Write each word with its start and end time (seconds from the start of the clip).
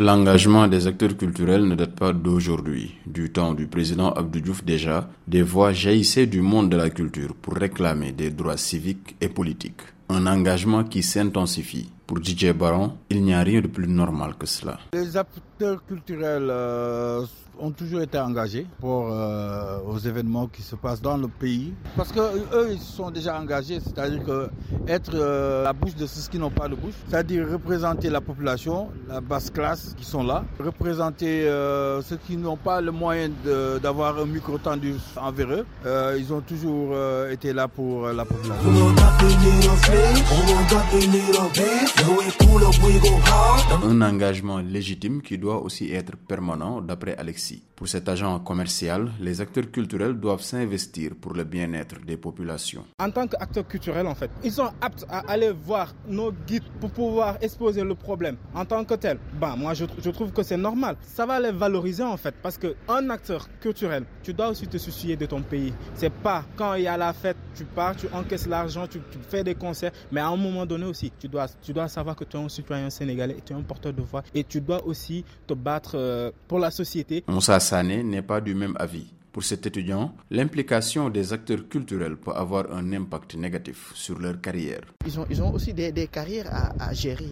L'engagement 0.00 0.66
des 0.66 0.86
acteurs 0.86 1.14
culturels 1.14 1.66
ne 1.68 1.74
date 1.74 1.94
pas 1.94 2.14
d'aujourd'hui. 2.14 2.94
Du 3.04 3.28
temps 3.30 3.52
du 3.52 3.66
président 3.66 4.10
Abdou 4.12 4.40
Diouf 4.40 4.64
déjà, 4.64 5.10
des 5.28 5.42
voix 5.42 5.74
jaillissaient 5.74 6.26
du 6.26 6.40
monde 6.40 6.70
de 6.70 6.78
la 6.78 6.88
culture 6.88 7.34
pour 7.34 7.52
réclamer 7.52 8.10
des 8.12 8.30
droits 8.30 8.56
civiques 8.56 9.14
et 9.20 9.28
politiques. 9.28 9.82
Un 10.12 10.26
engagement 10.26 10.82
qui 10.82 11.04
s'intensifie. 11.04 11.88
Pour 12.04 12.18
DJ 12.20 12.50
Baron, 12.52 12.94
il 13.10 13.22
n'y 13.22 13.32
a 13.32 13.42
rien 13.44 13.60
de 13.60 13.68
plus 13.68 13.86
normal 13.86 14.34
que 14.36 14.44
cela. 14.44 14.80
Les 14.92 15.16
acteurs 15.16 15.84
culturels 15.86 16.48
euh, 16.50 17.24
ont 17.60 17.70
toujours 17.70 18.00
été 18.00 18.18
engagés 18.18 18.66
pour 18.80 19.08
euh, 19.12 19.78
aux 19.86 19.98
événements 19.98 20.46
qui 20.46 20.62
se 20.62 20.74
passent 20.76 21.02
dans 21.02 21.16
le 21.16 21.28
pays. 21.28 21.72
Parce 21.96 22.10
que 22.12 22.20
eux, 22.20 22.68
ils 22.72 22.78
sont 22.80 23.10
déjà 23.10 23.38
engagés, 23.38 23.80
c'est-à-dire 23.80 24.24
que 24.24 24.48
être 24.88 25.12
euh, 25.14 25.64
la 25.64 25.72
bouche 25.72 25.94
de 25.94 26.06
ceux 26.06 26.28
qui 26.30 26.38
n'ont 26.38 26.50
pas 26.50 26.68
de 26.68 26.74
bouche, 26.74 26.94
c'est-à-dire 27.08 27.46
représenter 27.50 28.10
la 28.10 28.20
population, 28.20 28.88
la 29.08 29.20
basse 29.20 29.50
classe 29.50 29.94
qui 29.96 30.04
sont 30.04 30.22
là, 30.22 30.44
représenter 30.58 31.46
euh, 31.46 32.02
ceux 32.02 32.16
qui 32.26 32.36
n'ont 32.36 32.56
pas 32.56 32.80
le 32.80 32.90
moyen 32.92 33.30
d'avoir 33.82 34.18
un 34.18 34.26
micro 34.26 34.58
tendu 34.58 34.94
envers 35.16 35.48
eux. 35.50 35.66
ils 36.18 36.32
ont 36.32 36.40
toujours 36.40 36.94
été 37.30 37.52
là 37.52 37.68
pour 37.68 38.06
la 38.08 38.24
population. 38.24 38.70
got 40.70 40.94
me 40.94 41.04
little 41.08 41.48
bit, 41.48 41.96
do 41.96 42.20
it 42.20 42.39
Un 43.84 44.02
engagement 44.02 44.58
légitime 44.58 45.22
qui 45.22 45.38
doit 45.38 45.62
aussi 45.62 45.92
être 45.92 46.16
permanent 46.16 46.80
d'après 46.80 47.16
Alexis. 47.16 47.62
Pour 47.76 47.88
cet 47.88 48.08
agent 48.08 48.40
commercial, 48.40 49.10
les 49.20 49.40
acteurs 49.40 49.70
culturels 49.70 50.14
doivent 50.14 50.42
s'investir 50.42 51.12
pour 51.18 51.32
le 51.32 51.44
bien-être 51.44 51.98
des 52.04 52.16
populations. 52.16 52.84
En 52.98 53.10
tant 53.10 53.26
qu'acteurs 53.26 53.66
culturels, 53.66 54.06
en 54.06 54.14
fait, 54.14 54.30
ils 54.44 54.52
sont 54.52 54.70
aptes 54.80 55.06
à 55.08 55.20
aller 55.30 55.50
voir 55.50 55.94
nos 56.06 56.30
guides 56.30 56.68
pour 56.80 56.90
pouvoir 56.90 57.38
exposer 57.40 57.82
le 57.82 57.94
problème 57.94 58.36
en 58.54 58.64
tant 58.64 58.84
que 58.84 58.94
tel. 58.94 59.18
Ben, 59.40 59.56
moi, 59.56 59.72
je, 59.72 59.86
je 60.04 60.10
trouve 60.10 60.32
que 60.32 60.42
c'est 60.42 60.58
normal. 60.58 60.96
Ça 61.00 61.24
va 61.24 61.40
les 61.40 61.52
valoriser, 61.52 62.02
en 62.02 62.16
fait, 62.18 62.34
parce 62.42 62.58
qu'un 62.58 63.08
acteur 63.08 63.48
culturel, 63.60 64.04
tu 64.22 64.34
dois 64.34 64.48
aussi 64.48 64.66
te 64.66 64.76
soucier 64.78 65.16
de 65.16 65.26
ton 65.26 65.40
pays. 65.42 65.72
C'est 65.94 66.12
pas 66.12 66.44
quand 66.56 66.74
il 66.74 66.82
y 66.82 66.88
a 66.88 66.96
la 66.98 67.12
fête, 67.12 67.36
tu 67.54 67.64
pars, 67.64 67.96
tu 67.96 68.08
encaisses 68.12 68.46
l'argent, 68.46 68.86
tu, 68.86 69.00
fais 69.28 69.42
des 69.44 69.54
concerts, 69.54 69.92
mais 70.12 70.20
à 70.20 70.28
un 70.28 70.36
moment 70.36 70.66
donné 70.66 70.84
aussi, 70.86 71.12
tu 71.18 71.28
dois, 71.28 71.46
tu 71.62 71.72
dois 71.72 71.88
savoir 71.88 72.14
que 72.16 72.24
tu 72.24 72.36
es 72.36 72.40
un 72.40 72.48
citoyen 72.48 72.79
sénégalais 72.88 73.34
et 73.38 73.42
tu 73.44 73.52
es 73.52 73.56
un 73.56 73.62
porteur 73.62 73.92
de 73.92 74.00
voix 74.02 74.22
et 74.34 74.44
tu 74.44 74.60
dois 74.62 74.84
aussi 74.86 75.24
te 75.46 75.52
battre 75.54 75.92
euh, 75.96 76.30
pour 76.48 76.58
la 76.58 76.70
société. 76.70 77.24
Moussa 77.28 77.60
Sané 77.60 78.02
n'est 78.02 78.22
pas 78.22 78.40
du 78.40 78.54
même 78.54 78.76
avis. 78.78 79.06
Pour 79.32 79.44
cet 79.44 79.64
étudiant, 79.64 80.12
l'implication 80.30 81.08
des 81.08 81.32
acteurs 81.32 81.68
culturels 81.68 82.16
peut 82.16 82.32
avoir 82.32 82.72
un 82.72 82.92
impact 82.92 83.36
négatif 83.36 83.92
sur 83.94 84.18
leur 84.18 84.40
carrière. 84.40 84.80
Ils 85.06 85.20
ont, 85.20 85.26
ils 85.30 85.40
ont 85.40 85.52
aussi 85.52 85.72
des, 85.72 85.92
des 85.92 86.08
carrières 86.08 86.50
à, 86.80 86.92
gérer. 86.92 87.28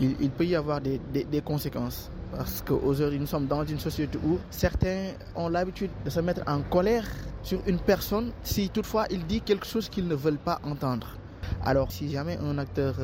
Il, 0.00 0.30
peut 0.30 0.44
y 0.46 0.54
avoir 0.54 0.80
des, 0.80 1.00
des, 1.12 1.40
conséquences. 1.40 2.10
Parce 2.30 2.62
qu'aujourd'hui, 2.62 3.18
nous 3.18 3.26
sommes 3.26 3.46
dans 3.46 3.64
une 3.64 3.80
société 3.80 4.16
où 4.24 4.38
certains 4.50 5.08
ont 5.34 5.48
l'habitude 5.48 5.90
de 6.04 6.10
se 6.10 6.20
mettre 6.20 6.42
en 6.46 6.62
colère 6.62 7.06
sur 7.42 7.60
une 7.66 7.78
personne 7.80 8.30
si 8.44 8.70
toutefois 8.70 9.06
il 9.10 9.26
dit 9.26 9.40
quelque 9.40 9.66
chose 9.66 9.88
qu'ils 9.88 10.06
ne 10.06 10.14
veulent 10.14 10.38
pas 10.38 10.60
entendre. 10.62 11.16
Alors, 11.64 11.90
si 11.90 12.10
jamais 12.10 12.38
un 12.38 12.58
acteur 12.58 12.94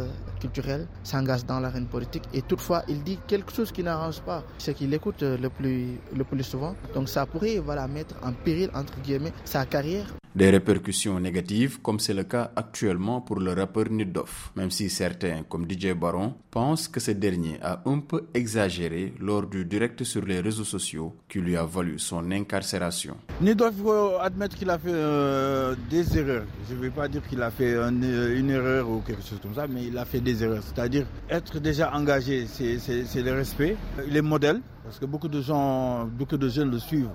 euh, 0.41 0.51
culturel 0.51 0.87
s'engage 1.03 1.45
dans 1.45 1.61
l'arène 1.61 1.87
politique 1.87 2.25
et 2.33 2.43
toutefois 2.43 2.83
il 2.89 3.03
dit 3.03 3.19
quelque 3.27 3.53
chose 3.53 3.73
qui 3.73 3.83
n'arrange 3.83 4.21
pas 4.21 4.43
ce 4.59 4.71
qu'il 4.71 4.93
écoute 4.95 5.23
euh, 5.23 5.37
le 5.39 5.51
plus, 5.51 5.99
le 6.15 6.25
plus 6.25 6.43
souvent, 6.43 6.75
donc 6.95 7.09
ça 7.09 7.27
pourrait 7.27 7.59
voilà, 7.59 7.87
mettre 7.87 8.15
en 8.23 8.33
péril, 8.33 8.71
entre 8.75 8.99
guillemets, 9.01 9.33
sa 9.45 9.67
carrière 9.67 10.07
des 10.35 10.51
répercussions 10.51 11.19
négatives 11.19 11.81
comme 11.83 11.99
c'est 11.99 12.15
le 12.15 12.25
cas 12.25 12.51
actuellement 12.57 13.21
pour 13.21 13.41
le 13.41 13.53
rappeur 13.53 13.91
Nidoff, 13.91 14.53
même 14.57 14.71
si 14.71 14.89
certains, 14.91 15.43
comme 15.49 15.67
DJ 15.69 15.93
Baron, 15.93 16.35
pensent 16.51 16.89
que 16.89 17.01
ce 17.01 17.11
dernier 17.13 17.59
a 17.63 17.83
un 17.87 17.99
peu 18.01 18.27
exagéré 18.35 19.13
lors 19.21 19.47
du 19.47 19.65
direct 19.65 20.05
sur 20.05 20.25
les 20.25 20.41
réseaux 20.41 20.65
sociaux 20.65 21.15
qui 21.29 21.41
lui 21.41 21.57
a 21.57 21.65
valu 21.65 21.99
son 21.99 22.31
incarcération. 22.31 23.17
Nidoff, 23.41 23.73
il 23.77 23.83
faut 23.83 24.13
admettre 24.21 24.57
qu'il 24.57 24.71
a 24.71 24.79
fait 24.79 24.91
euh, 24.93 25.75
des 25.91 26.19
erreurs. 26.19 26.45
Je 26.69 26.75
ne 26.75 26.81
vais 26.81 26.91
pas 26.91 27.09
dire 27.09 27.23
qu'il 27.29 27.43
a 27.43 27.51
fait 27.51 27.75
une 27.75 28.51
erreur 28.51 28.89
ou 28.89 29.01
quelque 29.01 29.23
chose 29.23 29.39
comme 29.43 29.55
ça, 29.55 29.67
mais 29.67 29.85
il 29.85 29.99
a 29.99 30.05
fait 30.05 30.21
des 30.21 30.43
erreurs. 30.43 30.63
C'est-à-dire 30.63 31.07
être 31.29 31.59
déjà 31.59 31.93
engagé, 31.95 32.47
c'est 32.47 33.23
le 33.23 33.33
respect. 33.33 33.77
Il 34.07 34.17
est 34.17 34.23
modèle, 34.23 34.61
parce 34.83 34.99
que 34.99 35.07
beaucoup 35.07 35.29
de 35.29 35.41
gens, 35.41 36.07
beaucoup 36.07 36.37
de 36.37 36.49
jeunes 36.49 36.71
le 36.71 36.79
suivent 36.79 37.11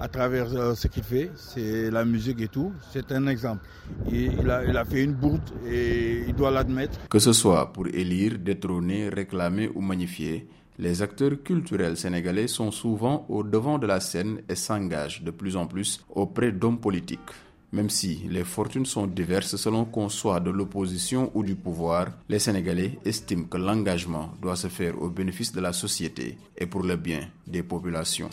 à 0.00 0.08
travers 0.08 0.52
euh, 0.54 0.74
ce 0.74 0.86
qu'il 0.88 1.02
fait, 1.02 1.30
c'est 1.34 1.90
la 1.90 2.04
musique 2.04 2.40
et 2.40 2.48
tout. 2.48 2.72
C'est 2.92 3.10
un 3.12 3.26
exemple. 3.26 3.64
il, 4.10 4.48
a, 4.50 4.64
il 4.64 4.76
a 4.76 4.84
fait 4.84 5.02
une 5.02 5.14
bourde 5.14 5.42
et 5.66 6.24
il 6.28 6.34
doit 6.34 6.50
l'admettre. 6.50 6.98
Que 7.08 7.18
ce 7.18 7.32
soit 7.32 7.72
pour 7.72 7.86
élire, 7.88 8.38
détrôner, 8.38 9.08
réclamer 9.08 9.70
ou 9.74 9.80
magnifier, 9.80 10.48
les 10.78 11.00
acteurs 11.02 11.42
culturels 11.42 11.96
sénégalais 11.96 12.48
sont 12.48 12.70
souvent 12.70 13.24
au 13.30 13.42
devant 13.42 13.78
de 13.78 13.86
la 13.86 13.98
scène 14.00 14.42
et 14.48 14.54
s'engagent 14.54 15.22
de 15.22 15.30
plus 15.30 15.56
en 15.56 15.66
plus 15.66 16.04
auprès 16.10 16.52
d'hommes 16.52 16.80
politiques. 16.80 17.20
Même 17.72 17.90
si 17.90 18.22
les 18.30 18.44
fortunes 18.44 18.86
sont 18.86 19.06
diverses 19.06 19.56
selon 19.56 19.84
qu'on 19.84 20.08
soit 20.08 20.40
de 20.40 20.50
l'opposition 20.50 21.30
ou 21.34 21.42
du 21.42 21.56
pouvoir, 21.56 22.06
les 22.28 22.38
Sénégalais 22.38 22.98
estiment 23.04 23.44
que 23.44 23.56
l'engagement 23.58 24.32
doit 24.40 24.56
se 24.56 24.68
faire 24.68 25.00
au 25.02 25.08
bénéfice 25.10 25.52
de 25.52 25.60
la 25.60 25.72
société 25.72 26.38
et 26.56 26.66
pour 26.66 26.82
le 26.82 26.96
bien 26.96 27.28
des 27.46 27.62
populations. 27.62 28.30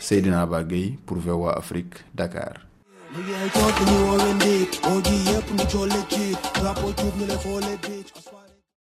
Seydina 0.00 0.46
Bagay 0.46 0.98
pour 1.06 1.18
VOA 1.18 1.56
Afrique, 1.58 1.94
Dakar. 2.14 2.54